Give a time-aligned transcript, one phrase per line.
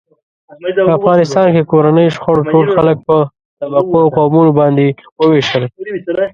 [0.87, 3.17] په افغانستان کې کورنیو شخړو ټول خلک په
[3.61, 4.85] طبقو او قومونو باندې
[5.19, 5.63] و وېشل.